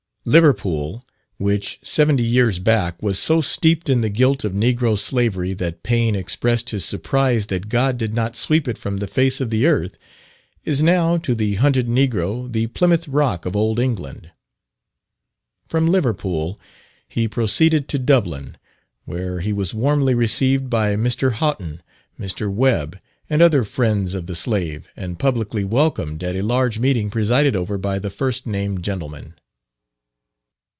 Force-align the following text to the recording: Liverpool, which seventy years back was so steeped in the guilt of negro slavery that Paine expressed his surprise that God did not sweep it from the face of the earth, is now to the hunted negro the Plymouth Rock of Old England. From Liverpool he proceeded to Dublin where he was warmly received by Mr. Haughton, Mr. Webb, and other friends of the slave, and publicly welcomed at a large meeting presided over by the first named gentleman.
Liverpool, 0.23 1.03
which 1.37 1.79
seventy 1.81 2.21
years 2.21 2.59
back 2.59 3.01
was 3.01 3.17
so 3.17 3.41
steeped 3.41 3.89
in 3.89 4.01
the 4.01 4.09
guilt 4.09 4.43
of 4.43 4.53
negro 4.53 4.95
slavery 4.95 5.51
that 5.53 5.81
Paine 5.81 6.15
expressed 6.15 6.69
his 6.69 6.85
surprise 6.85 7.47
that 7.47 7.69
God 7.69 7.97
did 7.97 8.13
not 8.13 8.35
sweep 8.35 8.67
it 8.67 8.77
from 8.77 8.97
the 8.97 9.07
face 9.07 9.41
of 9.41 9.49
the 9.49 9.65
earth, 9.65 9.97
is 10.63 10.83
now 10.83 11.17
to 11.17 11.33
the 11.33 11.55
hunted 11.55 11.87
negro 11.87 12.47
the 12.51 12.67
Plymouth 12.67 13.07
Rock 13.07 13.47
of 13.47 13.55
Old 13.55 13.79
England. 13.79 14.29
From 15.67 15.87
Liverpool 15.87 16.59
he 17.07 17.27
proceeded 17.27 17.87
to 17.87 17.97
Dublin 17.97 18.57
where 19.05 19.39
he 19.39 19.51
was 19.51 19.73
warmly 19.73 20.13
received 20.13 20.69
by 20.69 20.95
Mr. 20.95 21.31
Haughton, 21.33 21.81
Mr. 22.19 22.47
Webb, 22.53 22.99
and 23.27 23.41
other 23.41 23.63
friends 23.63 24.13
of 24.13 24.27
the 24.27 24.35
slave, 24.35 24.87
and 24.95 25.17
publicly 25.17 25.63
welcomed 25.63 26.23
at 26.23 26.35
a 26.35 26.43
large 26.43 26.77
meeting 26.77 27.09
presided 27.09 27.55
over 27.55 27.79
by 27.79 27.97
the 27.97 28.11
first 28.11 28.45
named 28.45 28.83
gentleman. 28.83 29.33